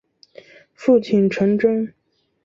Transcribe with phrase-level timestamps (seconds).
[0.73, 1.93] 父亲陈贞。